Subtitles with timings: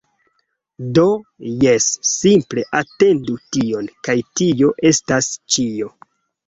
[0.97, 1.03] Do,
[1.65, 1.87] jes...
[2.13, 5.97] simple atendu tion kaj tio estas ĉio